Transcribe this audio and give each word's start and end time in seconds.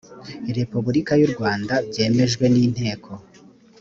repubulika 0.57 1.13
y 1.19 1.23
u 1.27 1.29
rwanda 1.33 1.73
byemejwe 1.89 2.45
n 2.53 2.55
inteko 2.65 3.11